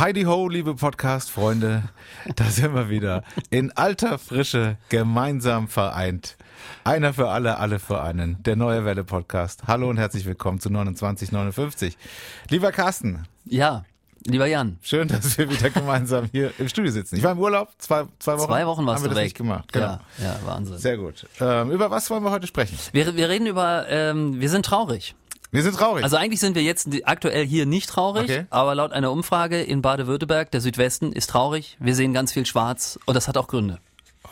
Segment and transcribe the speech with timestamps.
[0.00, 1.82] Heidi Ho, liebe Podcast-Freunde,
[2.34, 3.22] da sind wir wieder.
[3.50, 6.38] In alter Frische, gemeinsam vereint.
[6.84, 8.42] Einer für alle, alle für einen.
[8.42, 9.64] Der Neue Welle Podcast.
[9.66, 11.98] Hallo und herzlich willkommen zu 2959.
[12.48, 13.28] Lieber Carsten.
[13.44, 13.84] Ja.
[14.24, 14.78] Lieber Jan.
[14.80, 17.16] Schön, dass wir wieder gemeinsam hier im Studio sitzen.
[17.16, 18.46] Ich war im Urlaub, zwei, zwei Wochen.
[18.48, 19.24] Zwei Wochen warst haben wir du das weg.
[19.24, 19.70] nicht gemacht.
[19.70, 19.86] Genau.
[19.86, 20.78] Ja, ja, Wahnsinn.
[20.78, 21.26] Sehr gut.
[21.40, 22.78] Ähm, über was wollen wir heute sprechen?
[22.92, 25.14] Wir, wir reden über, ähm, wir sind traurig.
[25.52, 26.04] Wir sind traurig.
[26.04, 28.46] Also eigentlich sind wir jetzt aktuell hier nicht traurig, Okay.
[28.50, 31.76] aber laut einer Umfrage in Baden-Württemberg, der Südwesten, ist traurig.
[31.80, 33.78] Wir sehen ganz viel schwarz und das hat auch Gründe.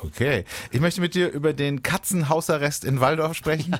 [0.05, 0.45] Okay.
[0.70, 3.77] Ich möchte mit dir über den Katzenhausarrest in Waldorf sprechen.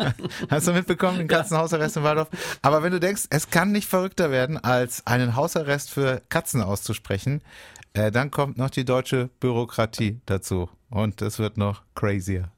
[0.50, 2.28] Hast du mitbekommen, den Katzenhausarrest in Waldorf?
[2.60, 7.40] Aber wenn du denkst, es kann nicht verrückter werden, als einen Hausarrest für Katzen auszusprechen,
[7.94, 10.68] äh, dann kommt noch die deutsche Bürokratie dazu.
[10.90, 12.50] Und es wird noch crazier.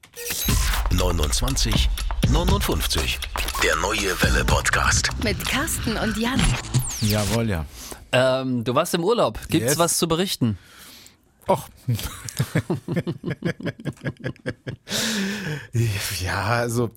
[0.91, 1.89] 29
[2.29, 3.19] 59.
[3.65, 5.09] Der neue Welle Podcast.
[5.23, 6.39] Mit Carsten und Jan.
[7.01, 7.65] Jawohl, ja.
[8.11, 9.39] Ähm, du warst im Urlaub.
[9.49, 9.79] Gibt's Yes.
[9.79, 10.59] was zu berichten?
[11.47, 11.69] Och.
[16.21, 16.89] ja, also,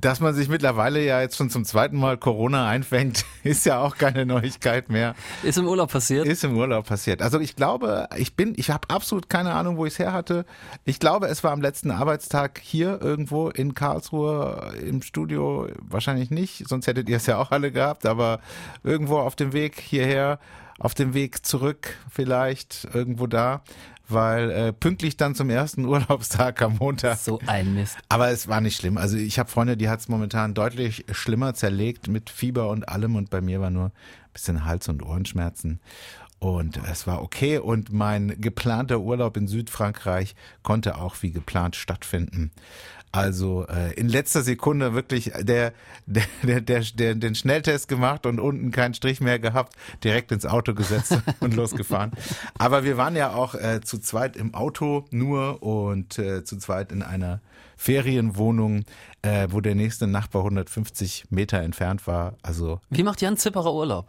[0.00, 3.96] dass man sich mittlerweile ja jetzt schon zum zweiten Mal Corona einfängt, ist ja auch
[3.96, 5.14] keine Neuigkeit mehr.
[5.42, 6.26] Ist im Urlaub passiert?
[6.26, 7.22] Ist im Urlaub passiert.
[7.22, 10.44] Also ich glaube, ich bin, ich habe absolut keine Ahnung, wo ich es her hatte.
[10.84, 15.68] Ich glaube, es war am letzten Arbeitstag hier irgendwo in Karlsruhe im Studio.
[15.80, 18.04] Wahrscheinlich nicht, sonst hättet ihr es ja auch alle gehabt.
[18.04, 18.40] Aber
[18.82, 20.38] irgendwo auf dem Weg hierher,
[20.78, 23.62] auf dem Weg zurück vielleicht irgendwo da,
[24.08, 27.18] weil äh, pünktlich dann zum ersten Urlaubstag am Montag.
[27.18, 27.98] so ein Mist.
[28.08, 28.98] Aber es war nicht schlimm.
[28.98, 33.16] Also ich habe Freunde, die hat es momentan deutlich schlimmer zerlegt mit Fieber und allem
[33.16, 33.92] und bei mir war nur ein
[34.32, 35.80] bisschen Hals- und Ohrenschmerzen.
[36.38, 42.50] Und es war okay und mein geplanter Urlaub in Südfrankreich konnte auch wie geplant stattfinden.
[43.12, 45.72] Also äh, in letzter Sekunde wirklich der,
[46.06, 50.46] der, der, der, der den Schnelltest gemacht und unten keinen Strich mehr gehabt, direkt ins
[50.46, 52.12] Auto gesetzt und losgefahren.
[52.58, 56.90] Aber wir waren ja auch äh, zu zweit im Auto nur und äh, zu zweit
[56.90, 57.40] in einer
[57.76, 58.84] Ferienwohnung,
[59.22, 62.34] äh, wo der nächste Nachbar 150 Meter entfernt war.
[62.42, 64.08] Also Wie macht Jan Zipperer Urlaub?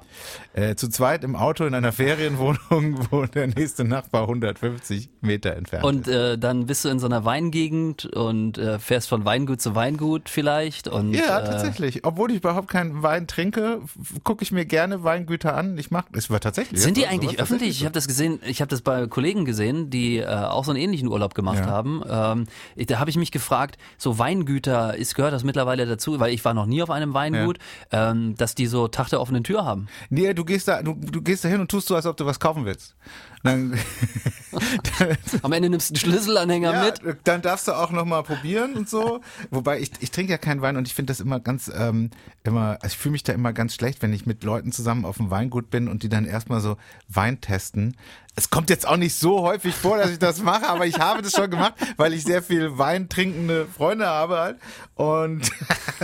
[0.53, 5.85] äh, zu zweit im Auto in einer Ferienwohnung, wo der nächste Nachbar 150 Meter entfernt
[5.85, 6.13] Und ist.
[6.13, 10.29] äh, dann bist du in so einer Weingegend und äh, fährst von Weingut zu Weingut
[10.29, 10.87] vielleicht.
[10.87, 12.05] Und, Ja, äh, tatsächlich.
[12.05, 13.81] Obwohl ich überhaupt keinen Wein trinke,
[14.23, 15.79] gucke ich mir gerne Weingüter an.
[15.79, 16.79] Ich mag, es war tatsächlich.
[16.79, 17.71] Sind die eigentlich öffentlich?
[17.79, 20.79] Ich habe das gesehen, ich habe das bei Kollegen gesehen, die äh, auch so einen
[20.79, 21.65] ähnlichen Urlaub gemacht Ja.
[21.65, 22.03] haben.
[22.07, 22.45] Ähm,
[22.75, 26.45] ich, da habe ich mich gefragt, so Weingüter, ist gehört das mittlerweile dazu, weil ich
[26.45, 27.57] war noch nie auf einem Weingut,
[27.91, 29.87] ähm, dass die so Tag der offenen Tür haben.
[30.11, 32.27] Nee, du gehst da, du, du gehst da hin und tust so, als ob du
[32.27, 32.95] was kaufen willst.
[33.41, 33.73] Dann,
[35.41, 37.17] Am Ende nimmst du einen Schlüsselanhänger ja, mit.
[37.23, 39.21] dann darfst du auch noch mal probieren und so.
[39.49, 42.09] Wobei ich, ich trinke ja keinen Wein und ich finde das immer ganz, ähm,
[42.44, 45.17] immer, also ich fühle mich da immer ganz schlecht, wenn ich mit Leuten zusammen auf
[45.17, 46.77] dem Weingut bin und die dann erstmal so
[47.07, 47.95] Wein testen.
[48.35, 51.21] Es kommt jetzt auch nicht so häufig vor, dass ich das mache, aber ich habe
[51.21, 54.57] das schon gemacht, weil ich sehr viel Wein trinkende Freunde habe halt.
[54.95, 55.49] Und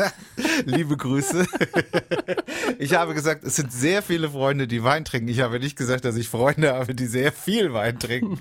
[0.66, 1.46] liebe Grüße.
[2.78, 5.28] Ich habe gesagt, es sind sehr viele Freunde, die Wein trinken.
[5.28, 8.40] Ich habe nicht gesagt, dass ich Freunde habe, die sehr viel Wein trinken.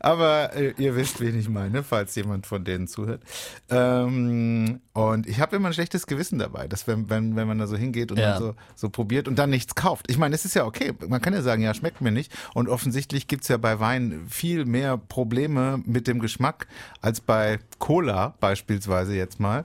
[0.00, 3.22] Aber äh, ihr wisst, wen ich meine, falls jemand von denen zuhört.
[3.70, 7.66] Ähm, und ich habe immer ein schlechtes Gewissen dabei, dass wenn, wenn, wenn man da
[7.66, 8.32] so hingeht und Ja.
[8.32, 10.10] dann so, so probiert und dann nichts kauft.
[10.10, 10.92] Ich meine, es ist ja okay.
[11.08, 12.32] Man kann ja sagen, ja, schmeckt mir nicht.
[12.54, 16.66] Und offensichtlich gibt's ja bei Wein viel mehr Probleme mit dem Geschmack
[17.00, 19.64] als bei Cola beispielsweise jetzt mal.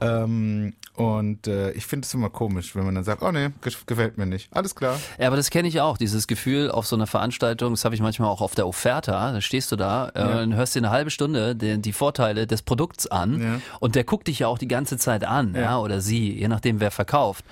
[0.00, 3.84] Ähm, und äh, ich finde es immer komisch, wenn man dann sagt, oh nee, gef-
[3.86, 4.48] gefällt mir nicht.
[4.54, 4.98] Alles klar.
[5.18, 8.00] Ja, aber das kenne ich auch, dieses Gefühl auf so einer Veranstaltung, das habe ich
[8.00, 11.10] manchmal auch auf der Offerta, da stehst du da äh, und hörst dir eine halbe
[11.10, 13.60] Stunde die, die Vorteile des Produkts an Ja.
[13.80, 15.60] und der guckt dich ja auch die ganze Zeit an, ja.
[15.60, 15.78] Ja.
[15.78, 17.44] oder sie, je nachdem wer verkauft.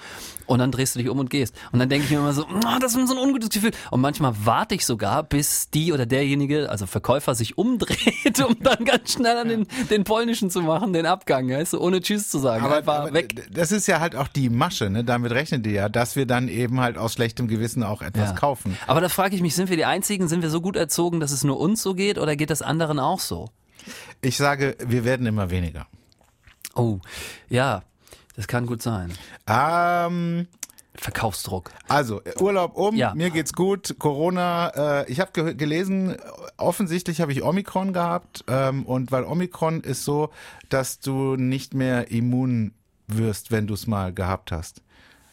[0.46, 1.54] Und dann drehst du dich um und gehst.
[1.72, 3.70] Und dann denke ich mir immer so, "Ah, das ist so ein ungutes Gefühl.
[3.90, 8.84] Und manchmal warte ich sogar, bis die oder derjenige, also Verkäufer, sich umdreht, um dann
[8.84, 12.38] ganz schnell an den, den polnischen zu machen, den Abgang, weißt du, ohne Tschüss zu
[12.38, 12.64] sagen.
[12.64, 13.46] Aber, Einfach aber weg.
[13.52, 15.02] das ist ja halt auch die Masche, ne?
[15.04, 18.34] Damit rechnen die ja, dass wir dann eben halt aus schlechtem Gewissen auch etwas Ja.
[18.36, 18.76] kaufen.
[18.86, 21.32] Aber da frage ich mich, sind wir die Einzigen, sind wir so gut erzogen, dass
[21.32, 23.48] es nur uns so geht oder geht das anderen auch so?
[24.20, 25.86] Ich sage, wir werden immer weniger.
[26.74, 26.98] Oh,
[27.48, 27.82] ja,
[28.36, 29.12] das kann gut sein.
[29.46, 30.46] Ähm,
[30.96, 31.70] Verkaufsdruck.
[31.88, 33.14] Also, Urlaub um, Ja.
[33.14, 36.16] mir geht's gut, Corona, äh, ich habe ge gelesen,
[36.56, 40.30] offensichtlich habe ich Omikron gehabt ähm, und weil Omikron ist so,
[40.68, 42.72] dass du nicht mehr immun
[43.08, 44.82] wirst, wenn du es mal gehabt hast.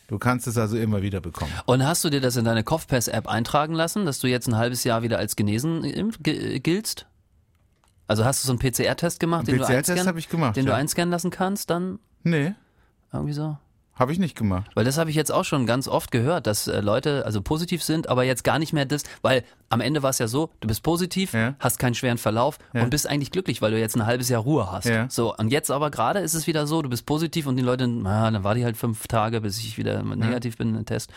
[0.07, 1.53] Du kannst es also immer wieder bekommen.
[1.67, 4.83] Und hast du dir das in deine Kopfpass-App eintragen lassen, dass du jetzt ein halbes
[4.83, 5.83] Jahr wieder als genesen
[6.21, 7.05] ge- giltst?
[8.07, 10.65] Also hast du so einen PCR-Test gemacht, den, du PCR-Test einscannen- habe ich gemacht, den
[10.65, 10.77] du ja.
[10.77, 12.53] einscannen lassen kannst, dann Nee,
[13.13, 13.57] irgendwie so?
[13.93, 14.71] habe ich nicht gemacht.
[14.73, 17.83] Weil das habe ich jetzt auch schon ganz oft gehört, dass äh, Leute also positiv
[17.83, 20.67] sind, aber jetzt gar nicht mehr das, weil am Ende war es ja so, du
[20.67, 21.53] bist positiv, Ja.
[21.59, 22.81] hast keinen schweren Verlauf Ja.
[22.81, 24.85] und bist eigentlich glücklich, weil du jetzt ein halbes Jahr Ruhe hast.
[24.85, 25.07] Ja.
[25.07, 27.85] So, und jetzt aber gerade ist es wieder so, du bist positiv und die Leute,
[27.87, 31.11] na, dann warte ich halt fünf Tage, bis ich wieder negativ bin in den Test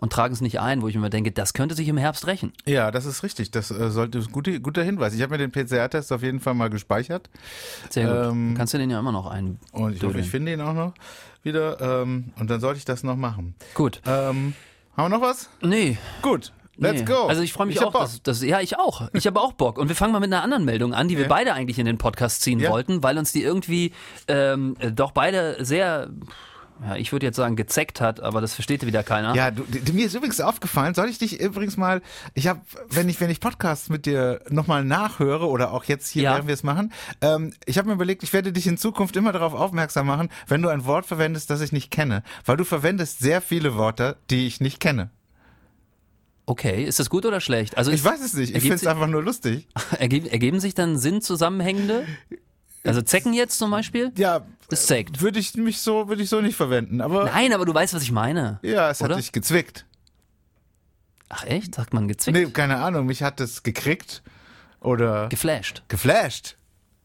[0.00, 2.54] und tragen es nicht ein, wo ich mir denke, das könnte sich im Herbst rächen.
[2.64, 3.50] Ja, das ist richtig.
[3.50, 5.12] Das äh, sollte gute, guter Hinweis.
[5.14, 7.28] Ich habe mir den PCR-Test auf jeden Fall mal gespeichert
[7.90, 8.32] Sehr gut.
[8.32, 9.58] Ähm, Kannst du den ja immer noch ein.
[9.72, 10.94] und ich hoffe, ich finde ihn auch noch
[11.42, 11.80] wieder.
[12.02, 13.54] Ähm, und dann sollte ich das noch machen.
[13.74, 14.00] Gut.
[14.06, 14.54] Ähm,
[14.96, 15.48] haben wir noch was?
[15.62, 15.98] Nee.
[16.22, 17.06] Gut, let's nee.
[17.06, 17.26] go.
[17.26, 19.08] Also ich freue mich hab auch, dass, dass, ja, ich auch.
[19.12, 19.78] Ich habe auch Bock.
[19.78, 21.28] Und wir fangen mal mit einer anderen Meldung an, die wir Ja.
[21.28, 22.70] beide eigentlich in den Podcast ziehen Ja.
[22.70, 23.92] wollten, weil uns die irgendwie
[24.28, 26.10] ähm, äh, doch beide sehr,
[26.82, 29.34] ja, ich würde jetzt sagen, gezeckt hat, aber das versteht wieder keiner.
[29.34, 32.00] Ja, du, d- mir ist übrigens aufgefallen, soll ich dich übrigens mal,
[32.34, 36.22] ich habe, wenn ich, wenn ich Podcasts mit dir nochmal nachhöre oder auch jetzt hier,
[36.22, 36.32] Ja.
[36.32, 39.32] während wir es machen, ähm, ich habe mir überlegt, ich werde dich in Zukunft immer
[39.32, 43.18] darauf aufmerksam machen, wenn du ein Wort verwendest, das ich nicht kenne, weil du verwendest
[43.18, 45.10] sehr viele Worte, die ich nicht kenne.
[46.46, 47.78] Okay, ist das gut oder schlecht?
[47.78, 49.68] Also Ich weiß es nicht, ich finde es einfach nur lustig.
[49.98, 52.06] ergeben, ergeben sich dann Sinnzusammenhängende?
[52.84, 54.10] Also Zecken jetzt zum Beispiel?
[54.16, 55.20] Ja, Das zeckt.
[55.20, 58.02] würde ich mich so, würde ich so nicht verwenden, aber Nein, aber du weißt, was
[58.02, 58.58] ich meine.
[58.62, 59.16] ja, es hat Oder?
[59.16, 59.84] dich gezwickt.
[61.28, 61.74] Ach echt?
[61.74, 62.36] Sagt man gezwickt?
[62.36, 64.22] Nee, keine Ahnung, mich hat es gekriegt
[64.80, 65.82] oder Geflasht.
[65.88, 66.56] geflasht.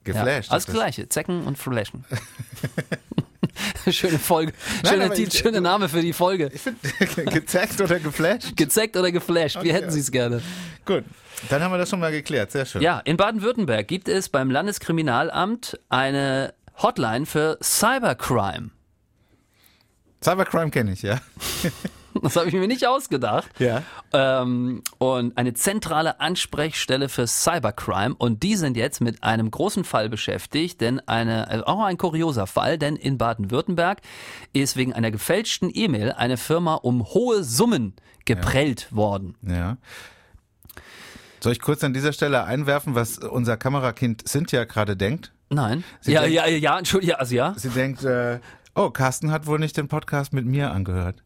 [0.07, 0.51] Ja, Geflasht.
[0.51, 1.09] alles hat das- gleiche.
[1.09, 2.05] Zecken und Flashen.
[3.89, 4.53] Schöne Folge.
[4.87, 6.49] Schöner Titel, schöner Name für die Folge.
[6.53, 6.79] Ich finde,
[7.31, 8.55] gezackt oder geflasht?
[8.55, 9.57] Gezeckt oder geflasht?
[9.57, 9.73] Okay.
[9.73, 10.41] hätten Sie es gerne?
[10.85, 11.03] Gut,
[11.49, 12.51] dann haben wir das schon mal geklärt.
[12.51, 12.81] Sehr schön.
[12.81, 18.71] Ja, in Baden-Württemberg gibt es beim Landeskriminalamt eine Hotline für Cybercrime.
[20.23, 21.21] Cybercrime kenne ich, ja.
[22.21, 23.49] Das habe ich mir nicht ausgedacht.
[23.59, 23.83] Ja.
[24.13, 28.15] Ähm, und eine zentrale Ansprechstelle für Cybercrime.
[28.17, 32.47] Und die sind jetzt mit einem großen Fall beschäftigt, denn eine, also auch ein kurioser
[32.47, 34.01] Fall, denn in Baden-Württemberg
[34.53, 37.93] ist wegen einer gefälschten E-Mail eine Firma um hohe Summen
[38.25, 39.35] geprellt worden.
[39.43, 39.77] Ja.
[41.41, 45.31] Soll ich kurz an dieser Stelle einwerfen, was unser Kamerakind Cynthia gerade denkt?
[45.49, 45.83] Nein.
[46.01, 47.53] Sie ja, denkt- ja, ja, Entschuldigung, ja, also ja.
[47.55, 48.39] Sie denkt, äh,
[48.73, 51.21] oh, Carsten hat wohl nicht den Podcast mit mir angehört.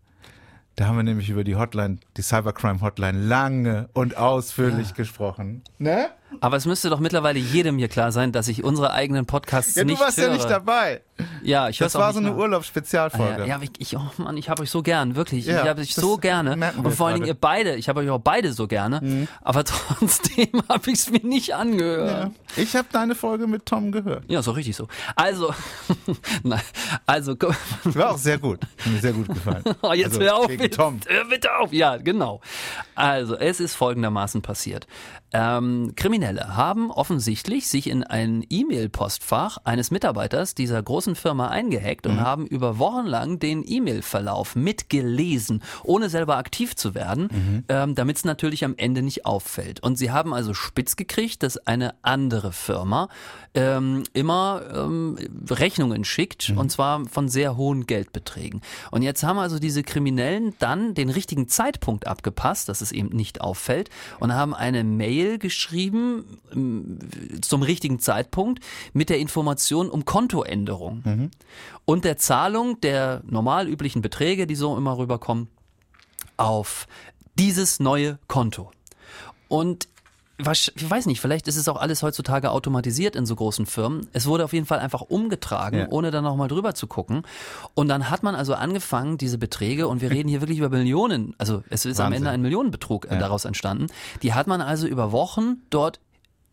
[0.80, 5.62] Da haben wir nämlich über die Hotline, die Cybercrime Hotline, lange und ausführlich gesprochen.
[5.78, 6.08] Ne?
[6.40, 9.84] Aber es müsste doch mittlerweile jedem hier klar sein, dass ich unsere eigenen Podcasts Ja,
[9.84, 10.28] du nicht warst höre.
[10.30, 11.02] ja nicht dabei.
[11.44, 12.36] Ja, ich Das war so eine.
[12.36, 13.44] Urlaubsspezialfolge.
[13.44, 15.46] Ah, ja, ja, ich, ich, oh Mann, ich habe euch so gern, wirklich.
[15.46, 16.72] Ja, ich habe euch so gerne.
[16.78, 17.76] Und vor allen Dingen ihr beide.
[17.76, 19.28] Ich habe euch auch beide so gerne.
[19.42, 22.32] Aber trotzdem habe ich es mir nicht angehört.
[22.56, 22.62] Ja.
[22.62, 24.24] Ich habe deine Folge mit Tom gehört.
[24.28, 24.88] Ja, so richtig so.
[25.16, 25.54] Also,
[26.44, 26.62] nein,
[27.06, 28.62] also, War auch sehr gut.
[28.80, 29.64] Hat mir sehr gut gefallen.
[29.82, 31.00] oh, jetzt Also, hör auf, gegen Tom.
[31.08, 31.72] hör bitte auf.
[31.74, 32.42] Ja, genau.
[32.96, 34.88] Also, es ist folgendermaßen passiert.
[35.32, 42.12] Ähm, Kriminelle haben offensichtlich sich in ein E-Mail-Postfach eines Mitarbeiters dieser großen Firma eingehackt Mhm.
[42.12, 47.64] und haben über Wochen lang den E-Mail-Verlauf mitgelesen, ohne selber aktiv zu werden, Mhm.
[47.70, 49.82] ähm, damit es natürlich am Ende nicht auffällt.
[49.82, 53.10] Und sie haben also spitz gekriegt, dass eine andere Firma
[53.56, 55.18] ähm, immer ähm,
[55.50, 58.62] Rechnungen schickt und zwar von sehr hohen Geldbeträgen.
[58.92, 63.42] Und jetzt haben also diese Kriminellen dann den richtigen Zeitpunkt abgepasst, dass es eben nicht
[63.42, 63.90] auffällt
[64.20, 67.00] und haben eine Mail geschrieben ähm,
[67.42, 68.64] zum richtigen Zeitpunkt
[68.94, 70.99] mit der Information um Kontoänderung
[71.86, 75.48] und der Zahlung der normal üblichen Beträge, die so immer rüberkommen,
[76.38, 76.88] auf
[77.38, 78.72] dieses neue Konto.
[79.48, 79.88] Und
[80.38, 84.08] wasch- ich weiß nicht, vielleicht ist es auch alles heutzutage automatisiert in so großen Firmen.
[84.14, 85.88] Es wurde auf jeden Fall einfach umgetragen, Ja.
[85.90, 87.24] ohne dann nochmal drüber zu gucken.
[87.74, 91.34] Und dann hat man also angefangen, diese Beträge, und wir reden hier wirklich über Millionen,
[91.38, 92.18] also es ist am Wahnsinn.
[92.20, 93.20] Ende ein Millionenbetrug äh, Ja.
[93.20, 93.88] daraus entstanden,
[94.22, 96.00] die hat man also über Wochen dort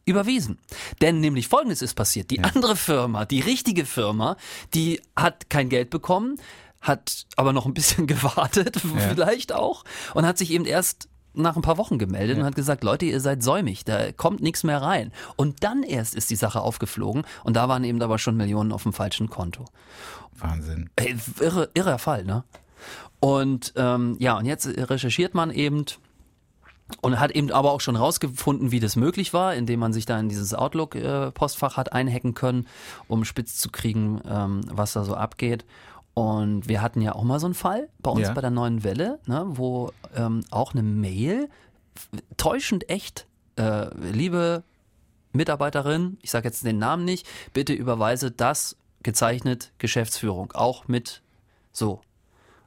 [0.07, 0.59] überwiesen.
[1.03, 2.31] Denn nämlich Folgendes ist passiert.
[2.31, 4.37] Die andere Firma, die richtige Firma,
[4.73, 6.41] die hat kein Geld bekommen,
[6.81, 9.85] hat aber noch ein bisschen gewartet, vielleicht auch,
[10.15, 13.21] und hat sich eben erst nach ein paar Wochen gemeldet und hat gesagt, Leute, ihr
[13.21, 15.13] seid säumig, da kommt nichts mehr rein.
[15.37, 18.85] Und dann erst ist die Sache aufgeflogen und da waren eben aber schon Millionen auf
[18.85, 19.67] dem falschen Konto.
[20.39, 20.89] Wahnsinn.
[20.97, 22.45] Ey, irre, irrer Fall, ne?
[23.21, 25.85] Und ähm, ja, und jetzt recherchiert man eben
[27.01, 30.19] und hat eben aber auch schon rausgefunden, wie das möglich war, indem man sich da
[30.19, 32.67] in dieses Outlook-Postfach hat einhacken können,
[33.09, 35.65] um spitz zu kriegen, ähm, was da so abgeht.
[36.15, 38.33] Und wir hatten ja auch mal so einen Fall bei uns Ja.
[38.33, 41.49] bei der neuen Welle, ne, wo ähm, auch eine Mail
[42.37, 43.27] täuschend echt,
[43.57, 44.63] äh, liebe
[45.33, 51.23] Mitarbeiterin, ich sage jetzt den Namen nicht, bitte überweise das gezeichnet Geschäftsführung, auch mit
[51.73, 52.01] so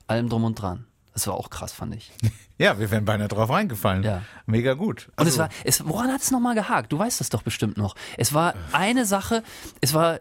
[0.07, 0.85] allem drum und dran.
[1.19, 2.11] Das war auch krass, fand ich.
[2.61, 4.03] Ja, wir wären beinahe drauf reingefallen.
[4.03, 4.21] Ja.
[4.45, 5.07] Mega gut.
[5.15, 6.91] Und es Also, war, es, woran hat es nochmal gehakt?
[6.91, 7.95] Du weißt das doch bestimmt noch.
[8.17, 9.43] Es war eine Sache,
[9.79, 10.19] es war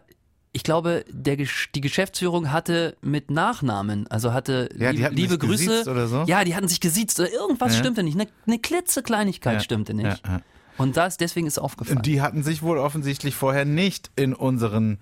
[0.53, 5.83] ich glaube, der, die Geschäftsführung hatte mit Nachnamen, also hatte Ja, lieb- liebe Grüße.
[5.91, 6.23] oder so?
[6.27, 7.79] Ja, die hatten sich gesiezt oder irgendwas Ja.
[7.79, 8.15] stimmte nicht.
[8.19, 10.25] Eine, eine klitzekleinigkeit Ja, stimmte nicht.
[10.25, 10.39] ja.
[10.77, 11.97] Und das, deswegen ist aufgefallen.
[11.97, 14.99] Und die hatten sich wohl offensichtlich vorher nicht in unseren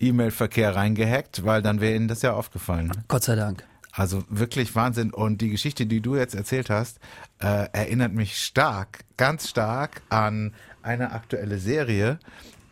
[0.00, 2.90] E-Mail-Verkehr reingehackt, weil dann wäre ihnen das ja aufgefallen.
[3.06, 3.64] Gott sei Dank.
[3.92, 5.12] Also wirklich Wahnsinn.
[5.12, 6.98] Und die Geschichte, die du jetzt erzählt hast,
[7.40, 12.18] äh, erinnert mich stark, ganz stark an eine aktuelle Serie.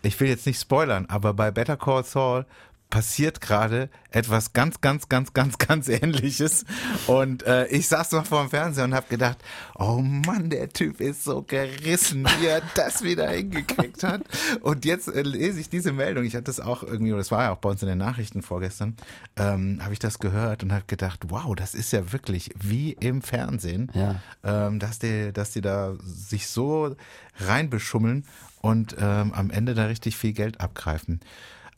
[0.02, 2.46] Ich will jetzt nicht spoilern, aber bei Better Call Saul
[2.90, 6.64] passiert gerade etwas ganz, ganz, ganz, ganz, ganz Ähnliches.
[7.06, 9.36] Und äh, ich saß noch vor dem Fernseher und habe gedacht,
[9.78, 14.22] oh Mann, der Typ ist so gerissen, wie er das wieder hingekriegt hat.
[14.62, 16.24] Und jetzt äh, lese ich diese Meldung.
[16.24, 18.96] Ich hatte das auch irgendwie, das war ja auch bei uns in den Nachrichten vorgestern,
[19.36, 23.20] ähm, habe ich das gehört und habe gedacht, wow, das ist ja wirklich wie im
[23.20, 24.22] Fernsehen, Ja.
[24.42, 26.96] ähm, dass die, dass die da sich so
[27.38, 28.24] reinbeschummeln
[28.60, 31.20] und ähm, am Ende da richtig viel Geld abgreifen.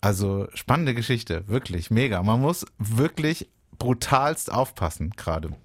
[0.01, 2.23] Also spannende Geschichte, wirklich mega.
[2.23, 5.57] Man muss wirklich brutalst aufpassen gerade.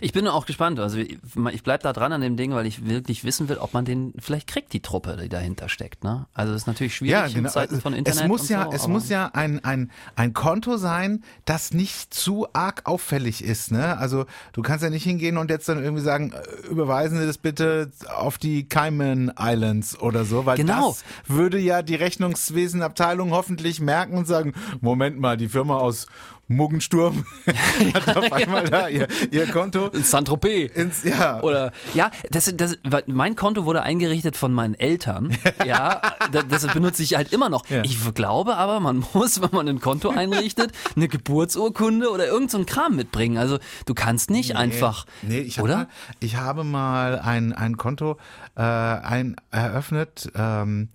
[0.00, 0.78] Ich bin auch gespannt.
[0.78, 1.18] Also ich
[1.52, 4.12] ich bleib da dran an dem Ding, weil ich wirklich wissen will, ob man den
[4.18, 6.04] vielleicht kriegt, die Truppe, die dahinter steckt.
[6.04, 6.26] Ne?
[6.34, 8.22] Also das ist natürlich schwierig in Zeiten von Internet.
[8.22, 8.34] genau.
[8.34, 12.46] Es muss ja, so, es muss ja ein, ein, ein Konto sein, das nicht zu
[12.52, 13.72] arg auffällig ist.
[13.72, 13.96] Ne?
[13.98, 17.38] Also du kannst ja nicht hingehen und jetzt dann irgendwie sagen, äh, überweisen Sie das
[17.38, 20.88] bitte auf die Cayman Islands oder so, weil Genau.
[20.90, 26.06] das würde ja die Rechnungswesenabteilung hoffentlich merken und sagen, Moment mal, die Firma aus
[26.48, 27.24] Muggensturm
[27.94, 30.72] hat auf einmal da ihr, ihr Konto Saint-Tropez.
[30.74, 31.42] ins, ja.
[31.42, 35.36] Oder ja, das, das, mein Konto wurde eingerichtet von meinen Eltern.
[35.64, 36.00] Ja,
[36.30, 37.68] das, benutze ich halt immer noch.
[37.68, 37.82] Ja.
[37.82, 42.62] Ich glaube aber, man muss, wenn man ein Konto einrichtet, eine Geburtsurkunde oder irgend so
[42.64, 43.38] Kram mitbringen.
[43.38, 45.76] Also du kannst nicht einfach, Nee, ich, hab oder?
[45.76, 45.88] Mal,
[46.20, 48.18] ich habe mal ein, ein Konto
[48.54, 50.30] äh, ein, eröffnet.
[50.36, 50.88] Ähm,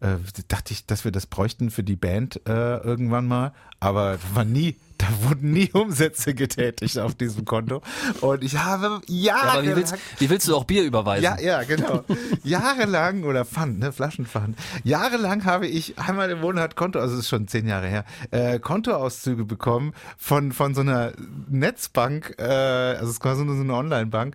[0.00, 0.16] äh,
[0.48, 4.76] dachte ich, dass wir das bräuchten für die Band äh, irgendwann mal, aber war nie,
[4.98, 7.82] da wurden nie Umsätze getätigt auf diesem Konto.
[8.20, 11.22] Und ich habe Ja, aber wie jahrelang willst, wie willst du auch Bier überweisen?
[11.24, 12.04] ja, ja, genau.
[12.44, 14.58] Jahrelang oder Pfand, ne, Flaschenpfand.
[14.84, 18.58] Jahrelang habe ich einmal im Monat Konto, also es ist schon zehn Jahre her, äh,
[18.58, 21.12] Kontoauszüge bekommen von von so einer
[21.48, 24.34] Netzbank, äh, also es ist quasi nur so eine Online-Bank,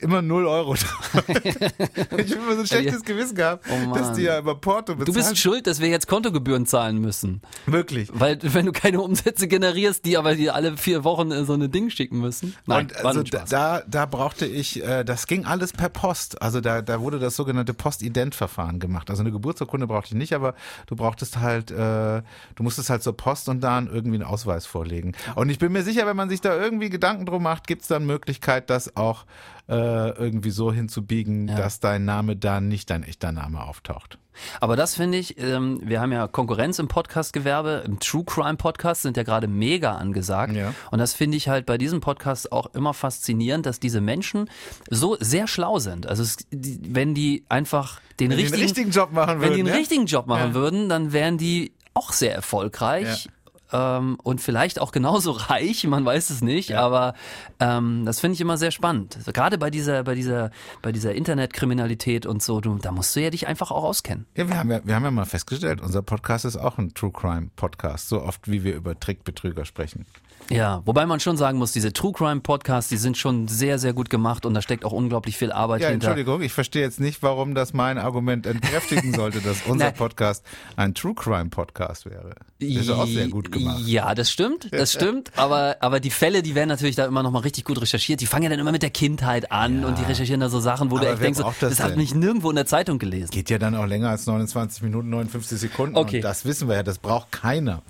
[0.00, 0.74] immer null Euro.
[0.74, 1.24] drauf.
[1.28, 4.98] ich habe immer so ein schlechtes Gewissen gehabt, Oh dass die ja über Porto Du
[5.04, 5.14] bezahlen.
[5.30, 7.40] bist schuld, dass wir jetzt Kontogebühren zahlen müssen.
[7.66, 8.08] wirklich.
[8.12, 11.68] Weil, wenn du keine Umsätze generierst, die aber dir alle vier Wochen äh, so eine
[11.68, 12.54] Ding schicken müssen.
[12.66, 16.42] Nein, und also da, da, da brauchte ich, äh, das ging alles per Post.
[16.42, 19.10] Also da, da wurde das sogenannte Postident-Verfahren gemacht.
[19.10, 20.54] Also eine Geburtsurkunde brauchte ich nicht, aber
[20.86, 22.22] du brauchtest halt, äh,
[22.54, 25.12] du musstest halt zur Post und dann irgendwie einen Ausweis vorlegen.
[25.34, 27.88] Und ich bin mir sicher, wenn man sich da irgendwie Gedanken drum macht, gibt es
[27.88, 29.24] dann Möglichkeit, das auch
[29.68, 34.18] äh, irgendwie so hinzubiegen, dass dein Name dann nicht dein echter Name auftaucht.
[34.60, 39.02] Aber das finde ich, ähm, wir haben ja Konkurrenz im Podcast-Gewerbe, im True Crime Podcast
[39.02, 40.54] sind ja gerade mega angesagt.
[40.54, 40.74] Ja.
[40.90, 44.50] Und das finde ich halt bei diesem Podcast auch immer faszinierend, dass diese Menschen
[44.90, 46.06] so sehr schlau sind.
[46.06, 49.56] Also es, die, wenn die einfach den, Wenn richtigen, den richtigen Job machen wenn die
[49.56, 49.74] würden, einen ja?
[49.74, 50.54] richtigen Job machen Ja.
[50.54, 53.28] würden, dann wären die auch sehr erfolgreich.
[53.72, 57.14] Ähm, und vielleicht auch genauso reich, man weiß es nicht, aber
[57.60, 59.16] ähm, das finde ich immer sehr spannend.
[59.16, 60.50] Also gerade bei dieser, bei dieser,
[60.82, 64.26] bei dieser Internetkriminalität und so, du, da musst du ja dich einfach auch auskennen.
[64.36, 67.12] Ja, wir haben ja, wir haben ja mal festgestellt, unser Podcast ist auch ein True
[67.12, 70.06] Crime Podcast, so oft wie wir über Trickbetrüger sprechen.
[70.48, 73.92] Ja, wobei man schon sagen muss, diese True Crime Podcasts, die sind schon sehr, sehr
[73.92, 76.06] gut gemacht und da steckt auch unglaublich viel Arbeit Ja, hinter.
[76.08, 79.90] Entschuldigung, ich verstehe jetzt nicht, warum das mein Argument entkräftigen sollte, dass unser.
[79.96, 80.44] Podcast
[80.76, 82.34] ein True Crime Podcast wäre.
[82.60, 83.82] Das ist auch sehr gut gemacht.
[83.86, 85.32] Ja, das stimmt, das stimmt.
[85.36, 88.20] Aber, aber die Fälle, die werden natürlich da immer noch mal richtig gut recherchiert.
[88.20, 90.90] Die fangen ja dann immer mit der Kindheit an und die recherchieren da so Sachen,
[90.90, 93.30] wo du Aber echt wer denkst, das das, hat mich nirgendwo in der Zeitung gelesen.
[93.30, 95.96] Geht ja dann auch länger als 29 Minuten 59 Sekunden.
[95.96, 96.16] Okay.
[96.16, 97.82] Und das wissen wir ja, das braucht keiner.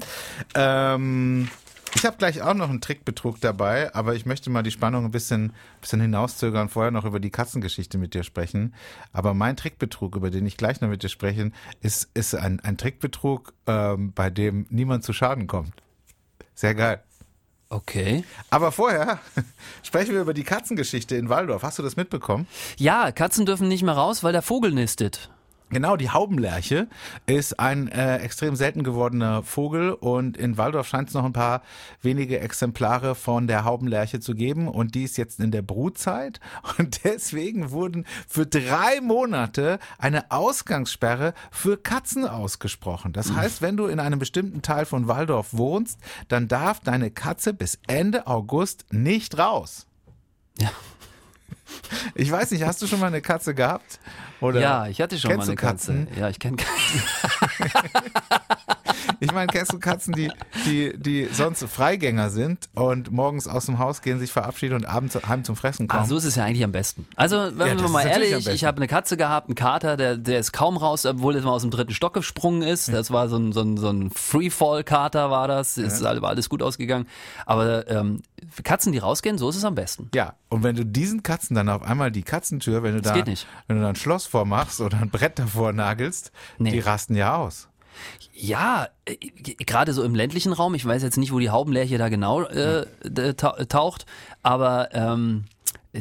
[0.55, 1.49] Ähm,
[1.97, 5.11] ich habe gleich auch noch einen Trickbetrug dabei, aber ich möchte mal die Spannung ein
[5.11, 8.75] bisschen, bisschen hinauszögern, vorher noch über die Katzengeschichte mit dir sprechen.
[9.15, 12.76] Aber mein Trickbetrug, über den ich gleich noch mit dir sprechen, ist, ist ein, ein
[12.76, 15.73] Trickbetrug, ähm, bei dem niemand zu Schaden kommt.
[16.55, 17.03] Sehr geil.
[17.71, 18.25] Okay.
[18.50, 19.19] Aber vorher
[19.83, 21.62] sprechen wir über die Katzengeschichte in Waldorf.
[21.62, 22.47] Hast du das mitbekommen?
[22.76, 25.31] Ja, Katzen dürfen nicht mehr raus, weil der Vogel nistet.
[25.71, 26.87] Genau, die Haubenlerche
[27.27, 31.63] ist ein äh, extrem selten gewordener Vogel und in Waldorf scheint es noch ein paar
[32.03, 36.39] wenige Exemplare von der Haubenlerche zu geben und die ist jetzt in der Brutzeit
[36.79, 43.13] und deswegen wurden für drei Monate eine Ausgangssperre für Katzen ausgesprochen.
[43.13, 47.53] Das heißt, wenn du in einem bestimmten Teil von Waldorf wohnst, dann darf deine Katze
[47.53, 49.87] bis Ende August nicht raus.
[50.59, 50.71] Ja.
[52.15, 54.01] Ich weiß nicht, hast du schon mal eine Katze gehabt?
[54.41, 55.57] Oder ja, ich hatte schon mal eine?
[55.57, 56.07] Katze.
[56.19, 57.03] Ja, ich kenne Katzen.
[59.21, 60.31] Ich meine, kennst du Katzen, die,
[60.65, 65.15] die, die sonst Freigänger sind und morgens aus dem Haus gehen, sich verabschieden und abends
[65.29, 66.03] heim zum Fressen kommen?
[66.03, 67.07] Ah, so ist es ja eigentlich am besten.
[67.17, 69.97] Also, wenn Ja, wir das ist mal ehrlich, ich habe eine Katze gehabt, einen Kater,
[69.97, 72.93] der, der ist kaum raus, obwohl er mal aus dem dritten Stock gesprungen ist.
[72.93, 75.77] Das war so ein, so ein, so ein Freefall-Kater war das.
[75.77, 77.07] Es ist halt- war alles gut ausgegangen.
[77.45, 80.09] Aber ähm, für Katzen, die rausgehen, so ist es am besten.
[80.15, 83.27] Ja, und wenn du diesen Katzen dann auf einmal die Katzentür, wenn du da, geht
[83.27, 83.47] nicht.
[83.67, 86.71] wenn du da ein Schloss vormachst oder ein Brett davor nagelst, Nee.
[86.73, 87.69] die rasten ja aus.
[88.33, 89.17] Ja, äh,
[89.65, 92.87] gerade so im ländlichen Raum, ich weiß jetzt nicht, wo die Haubenlerche da genau äh,
[93.35, 94.07] ta- taucht,
[94.43, 95.45] aber ähm,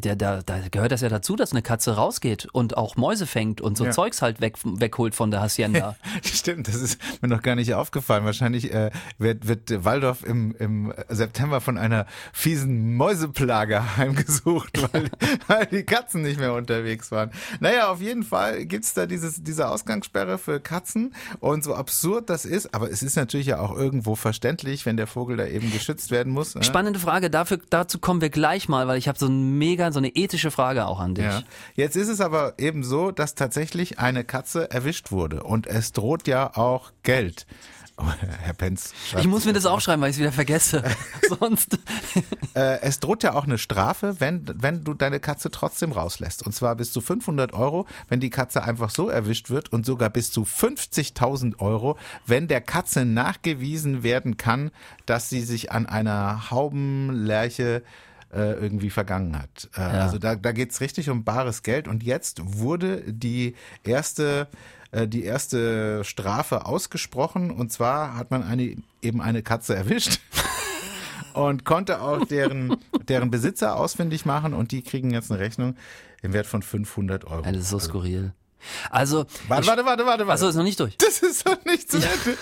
[0.02, 3.62] der, da, da gehört das ja dazu, dass eine Katze rausgeht und auch Mäuse fängt
[3.62, 3.92] und so Ja.
[3.92, 5.96] Zeugs halt weg, wegholt von der Hacienda.
[6.24, 8.25] Stimmt, das ist mir noch gar nicht aufgefallen.
[8.25, 15.10] Wahrscheinlich äh, wird, wird Waldorf im, im September von einer fiesen Mäuseplage heimgesucht, weil,
[15.48, 17.32] weil die Katzen nicht mehr unterwegs waren.
[17.60, 22.46] Naja, auf jeden Fall gibt's da dieses, diese Ausgangssperre für Katzen und so absurd das
[22.46, 26.12] ist, aber es ist natürlich ja auch irgendwo verständlich, wenn der Vogel da eben geschützt
[26.12, 26.56] werden muss.
[26.56, 26.64] ne?
[26.64, 30.00] Spannende Frage, dafür, dazu kommen wir gleich mal, weil ich habe so ein mega, so
[30.00, 31.25] eine ethische Frage auch an dich.
[31.25, 31.44] Ja.
[31.75, 36.27] Jetzt ist es aber eben so, dass tatsächlich eine Katze erwischt wurde und es droht
[36.27, 37.46] ja auch Geld.
[37.98, 38.94] Herr Penz.
[39.18, 40.84] Ich muss mir das aufschreiben, weil ich es wieder vergesse.
[41.39, 41.80] Sonst.
[42.54, 46.46] Äh, es droht ja auch eine Strafe, wenn, wenn du deine Katze trotzdem rauslässt.
[46.46, 50.10] Und zwar bis zu 500 Euro, wenn die Katze einfach so erwischt wird und sogar
[50.10, 54.72] bis zu 50.000 Euro, wenn der Katze nachgewiesen werden kann,
[55.06, 57.82] dass sie sich an einer Haubenlerche
[58.36, 59.70] äh, irgendwie vergangen hat.
[59.75, 61.88] Äh, Also da, da geht's richtig um bares Geld.
[61.88, 64.48] Und jetzt wurde die erste
[64.92, 70.20] äh, die erste Strafe ausgesprochen und zwar hat man eine eben eine Katze erwischt
[71.34, 72.77] und konnte auch deren,
[73.08, 75.75] deren Besitzer ausfindig machen und die kriegen jetzt eine Rechnung
[76.22, 77.42] im Wert von 500 Euro.
[77.44, 78.34] Das ist so skurril.
[78.90, 79.26] Also.
[79.48, 80.32] Warte, warte, warte, warte, warte.
[80.32, 80.98] Achso, ist noch nicht durch.
[80.98, 82.38] Das ist noch nicht zu Ende.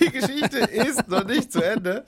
[0.00, 2.04] Die Geschichte ist noch nicht zu Ende.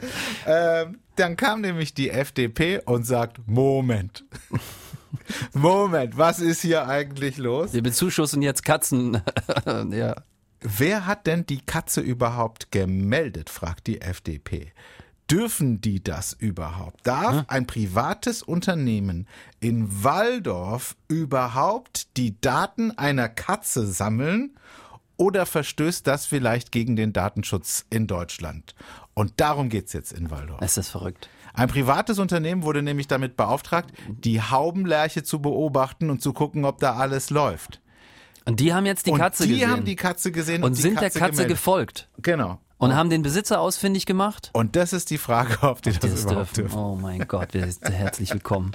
[0.47, 4.25] Ähm, dann kam nämlich die FDP und sagt, Moment.
[5.53, 7.73] Moment, was ist hier eigentlich los?
[7.73, 9.23] Wir bezuschussen jetzt Katzen.
[9.91, 10.17] ja.
[10.61, 14.73] Wer hat denn die Katze überhaupt gemeldet, fragt die FDP.
[15.31, 17.07] Dürfen die das überhaupt?
[17.07, 19.27] Darf ein privates Unternehmen
[19.59, 24.57] in Waldorf überhaupt die Daten einer Katze sammeln?
[25.17, 28.75] Oder verstößt das vielleicht gegen den Datenschutz in Deutschland?
[29.15, 30.61] Und darum geht's jetzt in Waldorf.
[30.61, 31.29] Ist das verrückt.
[31.55, 36.81] Ein privates Unternehmen wurde nämlich damit beauftragt, die Haubenlerche zu beobachten und zu gucken, ob
[36.81, 37.81] da alles läuft.
[38.45, 39.71] Und die haben jetzt die und Katze die gesehen.
[39.71, 41.57] haben die Katze gesehen und, und die sind Katze der Katze gemeldet.
[41.57, 42.09] gefolgt.
[42.19, 42.59] Genau.
[42.85, 44.51] Und haben den Besitzer ausfindig gemacht?
[44.53, 46.69] Und das ist die Frage, ob die das, Die das überhaupt dürfen.
[46.71, 46.79] dürfen.
[46.79, 48.73] Oh mein Gott, herzlich willkommen.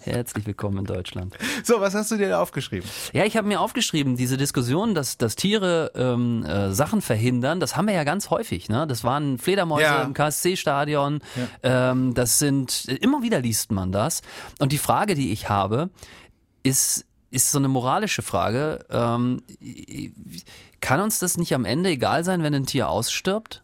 [0.00, 1.36] Herzlich willkommen in Deutschland.
[1.64, 2.88] So, was hast du dir da aufgeschrieben?
[3.12, 7.76] Ja, ich habe mir aufgeschrieben, diese Diskussion, dass, dass Tiere ähm, äh, Sachen verhindern, das
[7.76, 8.68] haben wir ja ganz häufig.
[8.70, 8.86] Ne?
[8.86, 10.02] Das waren Fledermäuse Ja.
[10.04, 11.20] im KSC-Stadion.
[11.62, 14.22] Ähm, das sind, immer wieder liest man das.
[14.58, 15.90] Und die Frage, die ich habe,
[16.62, 18.84] ist, ist so eine moralische Frage.
[18.90, 19.42] Ähm,
[20.80, 23.62] kann uns das nicht am Ende egal sein, wenn ein Tier ausstirbt?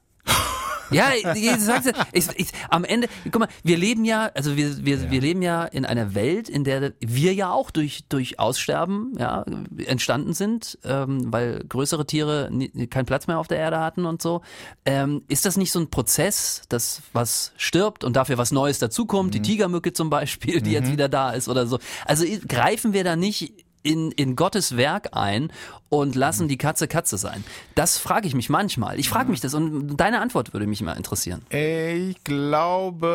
[0.90, 5.10] Ja, ich, sag's ich, ich, am Ende, guck mal, wir leben ja, also wir, wir,
[5.10, 9.44] wir leben ja in einer Welt, in der wir ja auch durch, durch Aussterben ja,
[9.86, 14.22] entstanden sind, ähm, weil größere Tiere nie, keinen Platz mehr auf der Erde hatten und
[14.22, 14.42] so.
[14.84, 19.34] Ähm, ist das nicht so ein Prozess, dass was stirbt und dafür was Neues dazukommt?
[19.34, 21.78] Die Tigermücke zum Beispiel, die jetzt wieder da ist oder so.
[22.04, 23.52] Also greifen wir da nicht
[23.86, 25.52] in, in Gottes Werk ein
[25.88, 27.44] und lassen die Katze Katze sein?
[27.74, 28.98] Das frage ich mich manchmal.
[28.98, 31.42] Ich frage mich das und deine Antwort würde mich mal interessieren.
[31.50, 33.06] Ich glaube,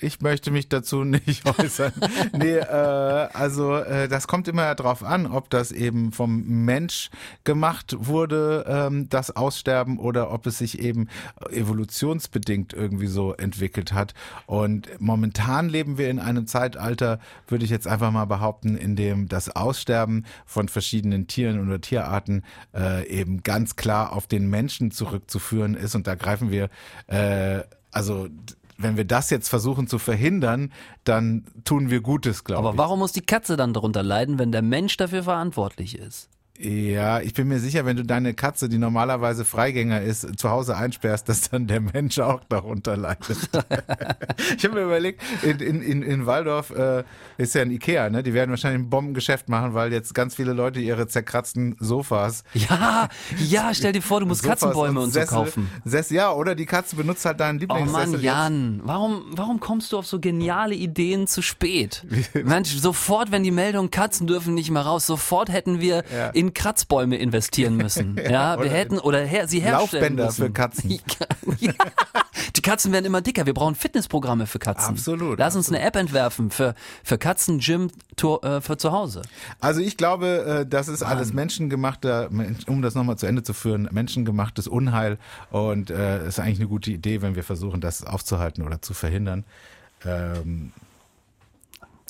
[0.00, 1.92] ich möchte mich dazu nicht äußern.
[2.32, 7.10] nee, äh, also äh, das kommt immer darauf an, ob das eben vom Mensch
[7.44, 11.08] gemacht wurde, ähm, das Aussterben, oder ob es sich eben
[11.50, 14.14] evolutionsbedingt irgendwie so entwickelt hat.
[14.46, 19.28] Und momentan leben wir in einem Zeitalter, würde ich jetzt einfach mal behaupten, in dem
[19.28, 20.93] das Aussterben von verschiedenen
[21.26, 22.42] Tieren oder Tierarten
[22.74, 25.94] äh, eben ganz klar auf den Menschen zurückzuführen ist.
[25.94, 26.68] Und da greifen wir,
[27.06, 28.28] äh, also
[28.76, 30.72] wenn wir das jetzt versuchen zu verhindern,
[31.04, 32.78] dann tun wir Gutes, glaube Aber ich.
[32.78, 36.28] warum muss die Katze dann darunter leiden, wenn der Mensch dafür verantwortlich ist?
[36.56, 40.76] Ja, ich bin mir sicher, wenn du deine Katze, die normalerweise Freigänger ist, zu Hause
[40.76, 43.26] einsperrst, dass dann der Mensch auch darunter leidet.
[44.56, 47.02] ich habe mir überlegt, in, in, in, Waldorf äh,
[47.38, 48.22] ist ja ein Ikea, ne?
[48.22, 53.08] Die werden wahrscheinlich ein Bombengeschäft machen, weil jetzt ganz viele Leute ihre zerkratzten Sofas Ja,
[53.38, 55.68] ja, stell dir vor, du musst Sofas Katzenbäume und so Sessel- kaufen.
[55.84, 58.12] Sessel, ja, oder die Katze benutzt halt deinen Oh Lieblingssessel.
[58.12, 62.06] Mann, Jan, warum, warum kommst du auf so geniale Ideen zu spät?
[62.44, 66.28] Mensch, sofort, wenn die Meldung Katzen dürfen nicht mehr raus, sofort hätten wir Ja.
[66.30, 68.20] in Kratzbäume investieren müssen.
[68.34, 70.46] Ja, wir oder hätten oder her, sie herstellen Laufbänder müssen.
[70.46, 70.90] für Katzen.
[71.60, 71.72] Ja.
[72.56, 73.46] Die Katzen werden immer dicker.
[73.46, 74.90] Wir brauchen Fitnessprogramme für Katzen.
[74.90, 77.90] Absolut, Lass uns eine App entwerfen für für Katzen-Gym
[78.22, 79.22] äh, für zu Hause.
[79.60, 82.30] Also ich glaube, äh, das ist alles menschengemachter,
[82.66, 85.18] um das nochmal zu Ende zu führen, menschengemachtes Unheil
[85.50, 89.44] und äh, ist eigentlich eine gute Idee, wenn wir versuchen, das aufzuhalten oder zu verhindern.
[90.04, 90.72] Ähm,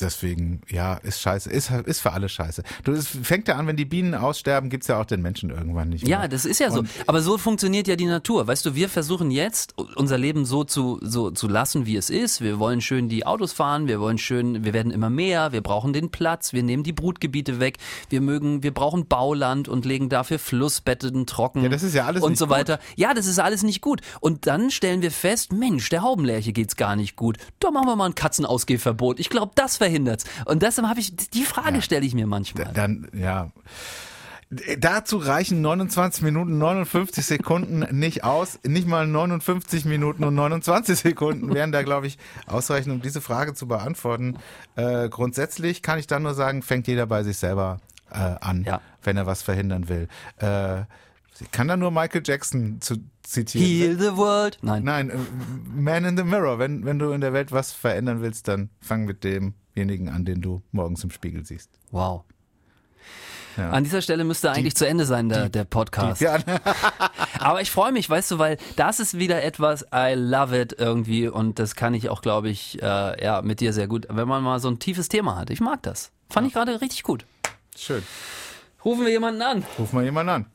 [0.01, 2.63] deswegen, ja, ist scheiße, ist, ist für alle scheiße.
[2.85, 5.89] Du, es fängt ja an, wenn die Bienen aussterben, gibt's ja auch den Menschen irgendwann
[5.91, 6.23] nicht mehr.
[6.23, 6.81] Ja, das ist ja so.
[6.81, 8.47] Und- Aber so funktioniert ja die Natur.
[8.47, 12.41] Weißt du, wir versuchen jetzt unser Leben so zu, so zu lassen, wie es ist.
[12.41, 15.93] Wir wollen schön die Autos fahren, wir wollen schön, wir werden immer mehr, wir brauchen
[15.93, 17.79] den Platz, wir nehmen die Brutgebiete weg,
[18.11, 21.63] wir mögen, wir brauchen Bauland und legen dafür Flussbetten trocken.
[21.63, 22.79] Ja, das ist ja alles und nicht so weiter.
[22.97, 24.01] Ja, das ist alles nicht gut.
[24.21, 27.39] Und dann stellen wir fest, Mensch, der Haubenlerche geht's gar nicht gut.
[27.61, 29.21] Da machen wir mal ein Katzenausgehverbot.
[29.21, 30.25] Ich glaube, das verhindert's.
[30.47, 32.73] Und deshalb habe ich die Frage stelle ich mir manchmal.
[32.73, 33.51] Dann, ja.
[34.79, 38.59] Dazu reichen 29 Minuten 59 Sekunden nicht aus.
[38.63, 43.55] Nicht mal 59 Minuten und 29 Sekunden wären da, glaube ich, ausreichend, um diese Frage
[43.55, 44.37] zu beantworten.
[44.77, 47.81] Äh, grundsätzlich kann ich dann nur sagen, fängt jeder bei sich selber
[48.13, 48.81] äh, an, Ja.
[49.03, 50.09] wenn er was verhindern will.
[50.39, 50.83] Äh,
[51.41, 53.67] ich kann da nur Michael Jackson zu zitieren.
[53.67, 54.59] Heal the world.
[54.63, 54.85] Nein.
[54.85, 55.17] Nein, äh,
[55.75, 56.59] Man in the Mirror.
[56.59, 60.41] Wenn, wenn du in der Welt was verändern willst, dann fang mit demjenigen an, den
[60.41, 61.71] du morgens im Spiegel siehst.
[61.91, 62.25] Wow.
[63.57, 63.71] Ja.
[63.71, 66.21] An dieser Stelle müsste eigentlich zu Ende sein, der, der Podcast.
[66.21, 66.39] Ja,
[67.39, 71.29] Aber ich freue mich, weißt du, weil das ist wieder etwas, I love it irgendwie
[71.29, 74.43] und das kann ich auch, glaube ich, äh, ja, mit dir sehr gut, wenn man
[74.43, 75.51] mal so ein tiefes Thema hat.
[75.51, 76.11] Ich mag das.
[76.31, 77.27] Fand ich gerade richtig gut.
[77.77, 78.03] schön.
[78.85, 79.65] Rufen wir jemanden an.
[79.79, 80.47] Ruf mal jemanden an.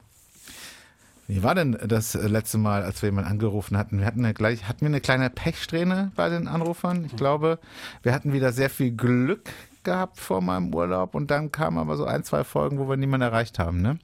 [1.30, 4.00] Wie war denn das letzte Mal, als wir jemanden angerufen hatten?
[4.00, 7.06] Wir hatten ja gleich, hatten wir eine kleine Pechsträhne bei den Anrufern.
[7.06, 7.60] Ich glaube,
[8.02, 9.48] wir hatten wieder sehr viel Glück
[9.84, 13.28] gehabt vor meinem Urlaub und dann kamen aber so ein, zwei Folgen, wo wir niemanden
[13.28, 14.00] erreicht haben, ne?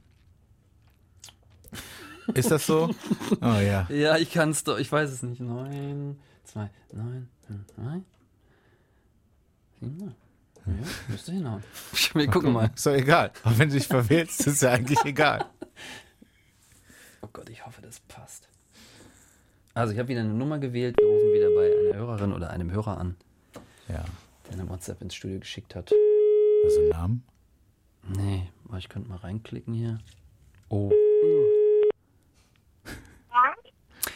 [2.34, 2.94] Ist das so?
[3.42, 3.88] Oh ja.
[3.90, 5.40] Ja, ich kann es doch, ich weiß es nicht.
[5.40, 7.28] Neun, zwei, neun,
[7.76, 8.04] neun,
[9.80, 10.14] sieben.
[10.64, 10.72] Ja,
[11.08, 11.64] müsste hinhauen.
[12.14, 12.70] Wir gucken mal.
[12.72, 13.32] Ist doch egal.
[13.42, 15.44] Auch wenn du dich verwählst, ist ja eigentlich egal.
[17.26, 18.48] Oh Gott, ich hoffe, das passt.
[19.74, 20.96] Also, ich habe wieder eine Nummer gewählt.
[20.96, 23.16] Wir rufen wieder bei einer Hörerin oder einem Hörer an,
[23.88, 24.04] Ja.
[24.46, 25.92] der eine WhatsApp ins Studio geschickt hat.
[26.64, 27.24] Also Namen?
[28.16, 29.98] Nee, aber ich könnte mal reinklicken hier.
[30.68, 30.92] Oh.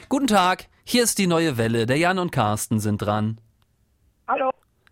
[0.08, 1.86] Guten Tag, hier ist die neue Welle.
[1.86, 3.40] Der Jan und Carsten sind dran.
[4.28, 4.50] Hallo.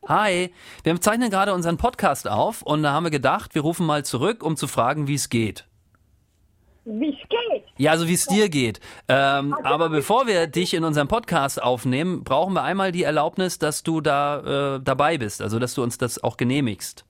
[0.09, 0.53] Hi,
[0.83, 4.43] wir zeichnen gerade unseren Podcast auf und da haben wir gedacht, wir rufen mal zurück,
[4.43, 5.67] um zu fragen, wie es geht.
[6.85, 7.48] Wie es geht?
[7.79, 8.81] Ja, also wie es dir geht.
[9.09, 13.83] Ähm, aber bevor wir dich in unserem Podcast aufnehmen, brauchen wir einmal die Erlaubnis, dass
[13.83, 17.05] du da äh, dabei bist, also dass du uns das auch genehmigst.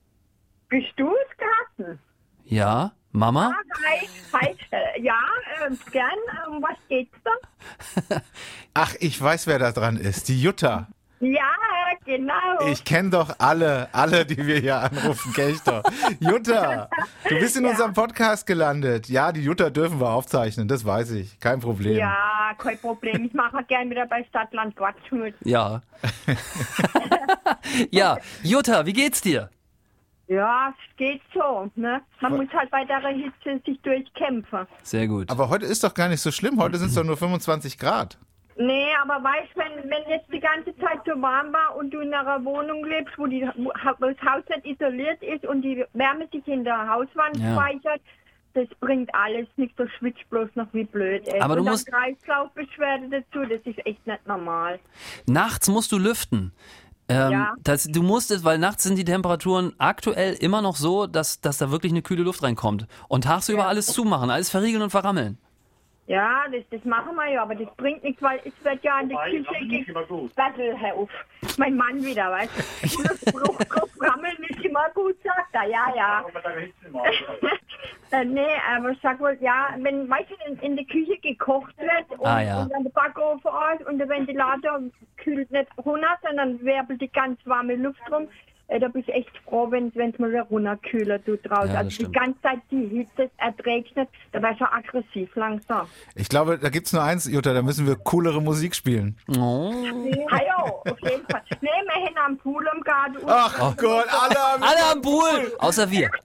[0.68, 1.98] Bist du es, Carsten?
[2.44, 3.54] Ja, Mama?
[4.70, 5.18] Äh, ja,
[5.66, 6.10] äh, gern.
[6.48, 8.20] Um was geht's da?
[8.74, 10.28] Ach, ich weiß, wer da dran ist.
[10.28, 10.88] Die Jutta.
[11.20, 11.50] Ja,
[12.08, 12.66] genau.
[12.66, 15.84] Ich kenne doch alle, alle, die wir hier anrufen, kenne ich doch.
[16.18, 16.88] Jutta,
[17.28, 19.08] du bist in unserem Podcast gelandet.
[19.08, 21.38] Ja, die Jutta dürfen wir aufzeichnen, das weiß ich.
[21.38, 21.96] Kein Problem.
[21.98, 23.26] ja, kein Problem.
[23.26, 25.34] Ich mache gern wieder bei Stadtland Quatsch mit.
[25.44, 25.82] Ja.
[27.90, 29.50] ja, Jutta, wie geht's dir?
[30.28, 31.70] Ja, es geht so.
[31.74, 32.02] Ne?
[32.20, 34.66] Man muss halt bei der Hitze sich durchkämpfen.
[34.82, 35.30] Sehr gut.
[35.30, 36.60] Aber heute ist doch gar nicht so schlimm.
[36.60, 38.18] Heute sind es doch nur 25 Grad.
[39.02, 42.44] Aber weißt wenn, wenn jetzt die ganze Zeit so warm war und du in einer
[42.44, 43.70] Wohnung lebst, wo, die, wo
[44.06, 47.54] das Haus nicht isoliert ist und die Wärme sich in der Hauswand Ja.
[47.54, 48.00] speichert,
[48.54, 51.26] das bringt alles nichts, du schwitzt bloß noch wie blöd.
[51.28, 51.40] Ey.
[51.40, 54.78] Aber du und musst- Kreislaufbeschwerde dazu, das ist echt nicht normal.
[55.26, 56.52] Nachts musst du lüften.
[57.10, 57.54] Ähm, Ja.
[57.62, 61.56] das, du musst es, weil nachts sind die Temperaturen aktuell immer noch so, dass, dass
[61.58, 62.86] da wirklich eine kühle Luft reinkommt.
[63.08, 65.38] Und tagsüber alles zumachen, alles verriegeln und verrammeln.
[66.08, 69.10] Ja, das, das machen wir ja, aber das bringt nichts, weil es wird ja in
[69.10, 70.32] der Wobei, Küche das ist nicht immer gut.
[70.36, 71.10] Warte, hör auf.
[71.58, 73.02] Mein Mann wieder, weißt du?
[74.00, 75.64] Rammeln ist immer gut, sagt er.
[75.68, 76.24] Ja, ja.
[78.10, 82.18] Äh, nee, aber ich sag wohl, ja, wenn meistens in, in der Küche gekocht wird
[82.18, 82.62] und, Ah, ja.
[82.62, 84.80] und dann der Backofen aus und der Ventilator
[85.18, 88.26] kühlt nicht runter, sondern wirbelt die ganz warme Luft rum,
[88.68, 91.72] äh, da bin ich echt froh, wenn es mal wieder runterkühler tut draußen.
[91.72, 92.14] Ja, also die stimmt.
[92.14, 95.86] ganze Zeit die Hitze erträgt nicht, da war ich schon aggressiv langsam.
[96.14, 99.16] Ich glaube, da gibt's nur eins, Jutta, da müssen wir coolere Musik spielen.
[99.36, 99.72] Oh.
[100.30, 101.42] Ah ja, auf jeden Fall.
[101.60, 103.16] Nee, wir haben am Pool im Garten.
[103.26, 106.10] Ach Gott, alle haben Alle am Pool, außer wir.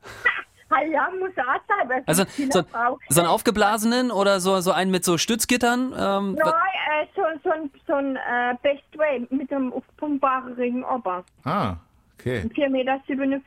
[0.69, 1.87] Ah ja, muss auch sein.
[1.87, 2.63] weil Also so,
[3.09, 5.93] so einen aufgeblasenen oder so, so einen mit so Stützgittern.
[5.95, 6.53] Ähm, Nein,
[6.89, 11.23] äh, so, so ein, so ein äh, Best Way mit einem aufpumpbaren Ring oben.
[11.43, 11.75] Ah,
[12.19, 12.41] Okay.
[12.55, 13.41] 4,57 Meter,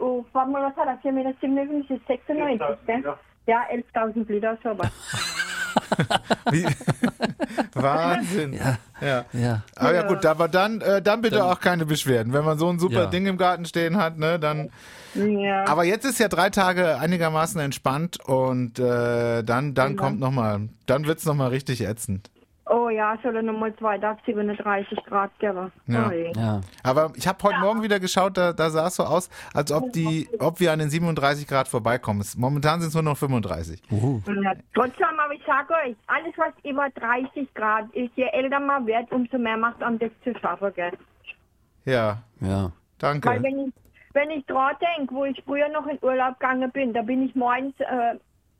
[0.00, 1.10] oh, warte mal, was hat er?
[1.10, 3.14] 4,57 Meter ist 96, gell?
[3.46, 3.62] Ja,
[3.94, 4.90] 11.000 Liter, sowas.
[6.50, 6.64] Wie?
[7.74, 8.54] Wahnsinn.
[8.54, 8.78] Ja.
[9.00, 9.24] ja.
[9.32, 9.62] Ja.
[9.76, 12.32] Aber ja gut, aber dann, äh, dann bitte auch keine Beschwerden.
[12.32, 13.06] Wenn man so ein super Ja.
[13.06, 14.70] Ding im Garten stehen hat, ne, dann.
[15.14, 15.64] Ja.
[15.68, 19.96] Aber jetzt ist ja drei Tage einigermaßen entspannt und äh, dann, dann Ja.
[19.96, 22.30] kommt noch mal, dann wird's noch mal richtig ätzend.
[22.68, 25.70] Oh ja, soll er nochmal zwei Tage 37 Grad geben.
[25.86, 26.10] Ja.
[26.12, 26.60] Ja.
[26.82, 29.92] Aber ich habe heute Morgen wieder geschaut, da, da sah es so aus, als ob
[29.92, 32.24] die, ob wir an den 37 Grad vorbeikommen.
[32.36, 33.80] Momentan sind es nur noch 35.
[33.90, 38.84] Ja, trotzdem, aber ich sage euch, alles was über 30 Grad ist, je älter man
[38.86, 40.92] wird, umso mehr macht einem das zu schaffen, gell?
[41.84, 42.72] Ja, Ja.
[42.98, 43.42] Weil danke.
[43.42, 43.74] wenn ich,
[44.12, 47.34] wenn ich dran denke, wo ich früher noch in Urlaub gegangen bin, da bin ich
[47.34, 48.16] morgens äh,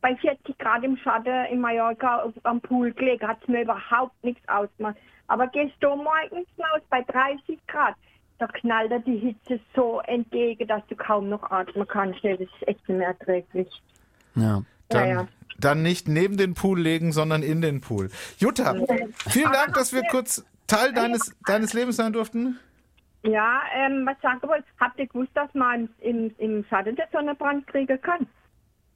[0.07, 4.49] bei 40 Grad im Schatten in Mallorca am Pool gelegen, hat es mir überhaupt nichts
[4.49, 4.97] ausgemacht.
[5.27, 7.97] Aber gehst du morgens raus bei 30 Grad,
[8.39, 12.23] da knallt dir die Hitze so entgegen, dass du kaum noch atmen kannst.
[12.23, 13.69] Nee, Das ist echt nicht mehr erträglich.
[14.37, 14.63] Ja.
[14.91, 15.29] Dann, Ja, ja.
[15.59, 18.11] dann nicht neben den Pool legen, sondern in den Pool.
[18.39, 18.77] Jutta,
[19.29, 22.61] vielen Dank, dass wir kurz Teil deines, deines Lebens sein durften.
[23.25, 27.67] Ja, ähm, was sagen wollte, habt ihr gewusst, dass man im, im Schatten der Sonnenbrand
[27.67, 28.29] kriegen kann?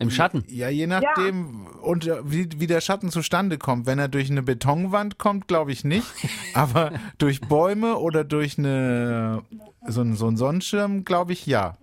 [0.00, 0.44] Im Schatten.
[0.48, 3.86] Ja, je nachdem, und äh, wie, wie der Schatten zustande kommt.
[3.86, 6.06] Wenn er durch eine Betonwand kommt, glaube ich nicht.
[6.54, 9.42] Aber durch Bäume oder durch eine,
[9.86, 11.76] so, ein- so einen Sonnenschirm, glaube ich, ja.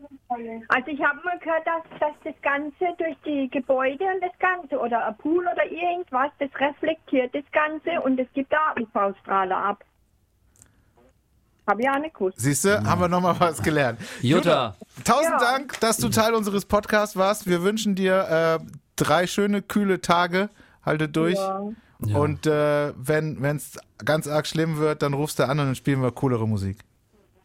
[0.67, 4.77] Also ich habe mal gehört, dass, dass das Ganze durch die Gebäude und das Ganze
[4.77, 9.83] oder ein Pool oder irgendwas, das reflektiert das Ganze und es gibt da UV-Strahlen ab.
[12.13, 12.39] Gewusst.
[12.39, 13.99] Siehst du, haben wir nochmal was gelernt.
[14.21, 14.75] Jutta.
[15.03, 15.51] tausend Ja.
[15.51, 17.47] Dank, dass du Teil unseres Podcasts warst.
[17.47, 20.49] Wir wünschen dir äh, drei schöne, kühle Tage.
[20.85, 21.35] Halte durch.
[21.35, 21.61] Ja.
[22.05, 22.17] Ja.
[22.17, 26.01] Und äh, wenn es ganz arg schlimm wird, dann rufst du an und dann spielen
[26.01, 26.77] wir coolere Musik.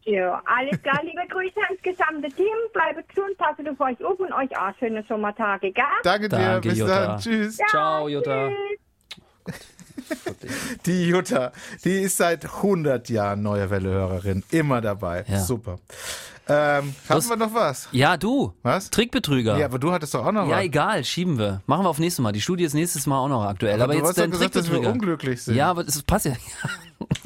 [0.04, 2.46] Ja, alles klar, liebe Grüße ans gesamte Team.
[2.72, 5.84] Bleibt gesund, passet auf euch auf und euch auch schöne Sommertage, gell?
[6.02, 7.06] Danke dir, Danke, bis Jutta.
[7.06, 7.20] dann.
[7.20, 7.56] Tschüss.
[7.70, 8.48] Ciao, Jutta.
[9.46, 9.68] Tschüss.
[10.86, 11.52] Die Jutta,
[11.84, 15.24] die ist seit 100 Jahren Neue Welle-Hörerin, immer dabei.
[15.28, 15.40] Ja.
[15.40, 15.78] Super.
[16.48, 17.88] Ähm, haben Das- wir noch was?
[17.92, 18.52] Ja, du.
[18.62, 18.90] Was?
[18.90, 19.56] Trickbetrüger.
[19.58, 20.64] Ja, aber du hattest doch auch noch Ja, was.
[20.64, 21.62] egal, schieben wir.
[21.66, 22.32] Machen wir auf nächstes Mal.
[22.32, 23.80] Die Studie ist nächstes Mal auch noch aktuell.
[23.80, 24.92] Aber, du jetzt hast doch dein gesagt, dass wir Trickbetrüger.
[24.92, 25.54] unglücklich sind.
[25.54, 26.32] Ja, aber das passt ja.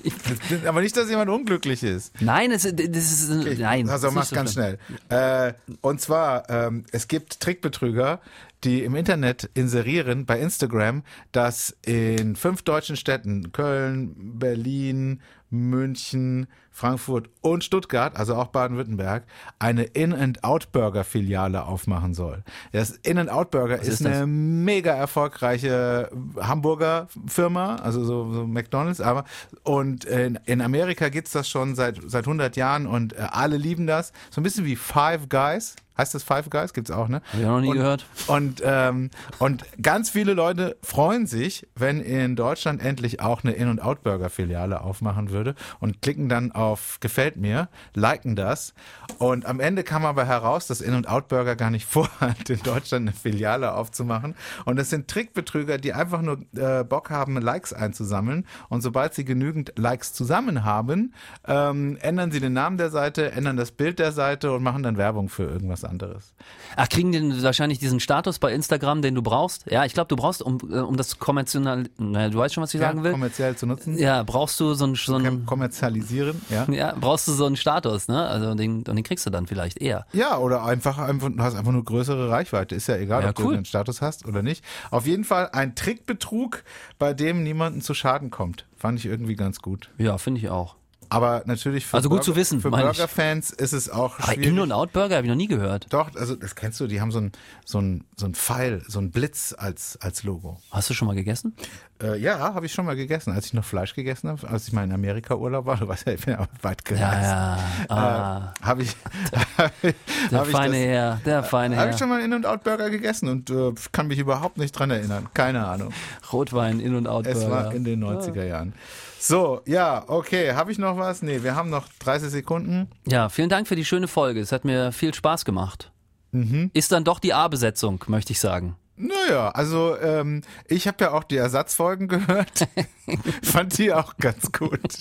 [0.66, 2.12] Aber nicht, dass jemand unglücklich ist.
[2.20, 3.88] Nein, es, das ist nein.
[3.88, 4.76] Also ist mach so ganz schlimm.
[5.08, 5.48] schnell.
[5.48, 8.20] Äh, und zwar, ähm, es gibt Trickbetrüger,
[8.66, 11.02] die im Internet inserieren bei Instagram,
[11.32, 19.24] dass in fünf deutschen Städten, Köln, Berlin, München, Frankfurt und Stuttgart, also auch Baden-Württemberg,
[19.60, 22.42] eine In-N-Out-Burger-Filiale aufmachen soll.
[22.72, 29.24] Das In-N-Out-Burger ist, ist eine mega erfolgreiche Hamburger Firma, also so, so McDonalds, aber
[29.62, 33.86] und in, in Amerika gibt's das schon seit seit 100 Jahren und äh, alle lieben
[33.86, 34.12] das.
[34.30, 35.76] So ein bisschen wie Five Guys.
[35.98, 36.72] Heißt das Five Guys?
[36.74, 37.22] Gibt's auch, ne?
[37.32, 38.06] Hab ich auch noch nie und, gehört.
[38.26, 43.68] Und, ähm, und ganz viele Leute freuen sich, wenn in Deutschland endlich auch eine In-
[43.68, 48.74] und Out-Burger-Filiale aufmachen würde und klicken dann auf Gefällt mir, liken das.
[49.18, 53.08] Und am Ende kam aber heraus, dass In- und Out-Burger gar nicht vorhat, in Deutschland
[53.08, 54.34] eine Filiale aufzumachen.
[54.64, 58.46] Und es sind Trickbetrüger, die einfach nur äh, Bock haben, Likes einzusammeln.
[58.68, 61.14] Und sobald sie genügend Likes zusammen haben,
[61.46, 64.98] ähm, ändern sie den Namen der Seite, ändern das Bild der Seite und machen dann
[64.98, 66.34] Werbung für irgendwas anderes.
[66.76, 69.70] Ach, kriegen die wahrscheinlich diesen Status bei Instagram, den du brauchst?
[69.70, 72.74] Ja, ich glaube, du brauchst, um, äh, um das kommerziell, naja, du weißt schon, was
[72.74, 73.12] ich sagen will.
[73.12, 73.98] kommerziell zu nutzen.
[73.98, 76.66] Ja, brauchst du so einen, so einen kommerzialisieren, ja.
[76.70, 78.26] ja, brauchst du so einen Status, ne?
[78.26, 80.06] Also den, den kriegst du dann vielleicht eher.
[80.12, 82.74] Ja, oder einfach, einfach, du hast einfach nur größere Reichweite.
[82.74, 83.54] Ist ja egal, Ja, ob du cool.
[83.54, 84.64] einen Status hast oder nicht.
[84.90, 86.62] Auf jeden Fall ein Trickbetrug,
[86.98, 88.66] bei dem niemanden zu Schaden kommt.
[88.76, 89.90] Fand ich irgendwie ganz gut.
[89.98, 90.76] Ja, finde ich auch.
[91.08, 92.74] Aber natürlich für, Also gut Burger, zu wissen, für ich.
[92.74, 94.46] Burger-Fans ist es auch Aber schwierig.
[94.48, 95.86] In- und Out-Burger habe ich noch nie gehört.
[95.90, 97.32] Doch, also das kennst du, die haben so ein,
[97.64, 100.58] so ein, so ein Pfeil, so ein Blitz als, als Logo.
[100.70, 101.54] Hast du schon mal gegessen?
[102.02, 104.72] Äh, ja, habe ich schon mal gegessen, als ich noch Fleisch gegessen habe, als ich
[104.74, 105.76] mal in Amerika Urlaub war.
[105.86, 107.02] Du weißt ja, ich bin ja weit gereist.
[107.22, 107.58] Ja, ja.
[107.88, 108.90] Ah, Äh, habe ich,
[109.58, 109.94] hab ich,
[110.30, 111.98] der hab ich feine das, Herr, der feine Habe ich Herr.
[111.98, 115.28] schon mal einen In-N-Out-Burger gegessen und äh, kann mich überhaupt nicht dran erinnern.
[115.34, 115.92] Keine Ahnung.
[116.32, 117.38] Rotwein, In- und Out-Burger.
[117.38, 118.74] Es war in den 90er Jahren.
[119.18, 120.52] So, ja, okay.
[120.52, 121.22] Habe ich noch was?
[121.22, 122.88] Nee, wir haben noch 30 Sekunden.
[123.06, 124.40] Ja, vielen Dank für die schöne Folge.
[124.40, 125.92] Es hat mir viel Spaß gemacht.
[126.32, 126.70] Mhm.
[126.74, 128.76] Ist dann doch die A-Besetzung, möchte ich sagen.
[128.98, 132.66] Naja, also ähm, ich habe ja auch die Ersatzfolgen gehört.
[133.42, 134.80] Fand die auch ganz gut.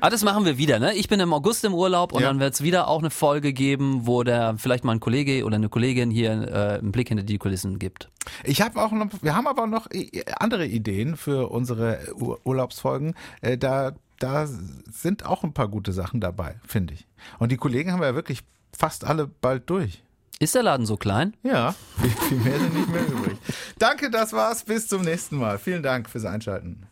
[0.00, 0.94] Ah, das machen wir wieder, ne?
[0.94, 2.28] Ich bin im August im Urlaub und Ja.
[2.28, 5.56] dann wird es wieder auch eine Folge geben, wo der vielleicht mal ein Kollege oder
[5.56, 8.08] eine Kollegin hier äh, einen Blick hinter die Kulissen gibt.
[8.44, 13.14] Ich habe auch noch, wir haben aber noch i- andere Ideen für unsere Ur Urlaubsfolgen.
[13.40, 17.06] Äh, da da sind auch ein paar gute Sachen dabei, finde ich.
[17.38, 18.42] Und die Kollegen haben wir ja wirklich
[18.76, 20.02] fast alle bald durch.
[20.38, 21.34] Ist der Laden so klein?
[21.42, 21.74] Ja,
[22.28, 23.38] viel, mehr sind nicht mehr übrig.
[23.78, 24.64] Danke, das war's.
[24.64, 25.58] Bis zum nächsten Mal.
[25.58, 26.85] Vielen Dank fürs Einschalten.